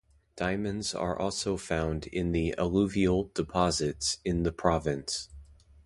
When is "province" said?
4.51-5.29